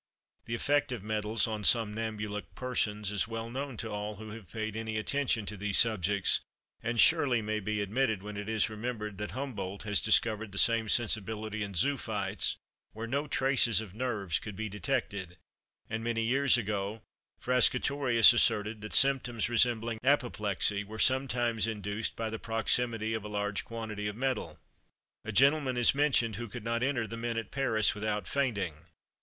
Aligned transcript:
The 0.45 0.55
effect 0.55 0.91
of 0.91 1.03
metals 1.03 1.45
on 1.47 1.63
somnambulic 1.63 2.55
persons 2.55 3.11
is 3.11 3.27
well 3.27 3.51
known 3.51 3.77
to 3.77 3.91
all 3.91 4.15
who 4.15 4.29
have 4.31 4.49
paid 4.51 4.75
any 4.75 4.97
attention 4.97 5.45
to 5.45 5.55
these 5.55 5.77
subjects; 5.77 6.39
and 6.81 6.99
surely 6.99 7.39
may 7.39 7.59
be 7.59 7.81
admitted, 7.81 8.23
when 8.23 8.35
it 8.35 8.49
is 8.49 8.67
remembered 8.67 9.19
that 9.19 9.29
Humboldt 9.37 9.83
has 9.83 10.01
discovered 10.01 10.51
the 10.51 10.57
same 10.57 10.89
sensibility 10.89 11.61
in 11.61 11.75
zoophytes, 11.75 12.57
where 12.93 13.05
no 13.05 13.27
traces 13.27 13.79
of 13.79 13.93
nerves 13.93 14.39
could 14.39 14.55
be 14.55 14.67
detected; 14.67 15.37
and, 15.87 16.03
many 16.03 16.23
years 16.23 16.57
ago, 16.57 17.03
Frascatorius 17.39 18.33
asserted 18.33 18.81
that 18.81 18.95
symptoms 18.95 19.49
resembling 19.49 19.99
apoplexy 20.03 20.83
were 20.83 20.97
sometimes 20.97 21.67
induced 21.67 22.15
by 22.15 22.31
the 22.31 22.39
proximity 22.39 23.13
of 23.13 23.23
a 23.23 23.27
large 23.27 23.63
quantity 23.63 24.07
of 24.07 24.15
metal. 24.15 24.57
A 25.23 25.31
gentleman 25.31 25.77
is 25.77 25.93
mentioned 25.93 26.37
who 26.37 26.47
could 26.49 26.63
not 26.63 26.81
enter 26.81 27.05
the 27.05 27.17
mint 27.17 27.37
at 27.37 27.51
Paris 27.51 27.93
without 27.93 28.27
fainting. 28.27 28.87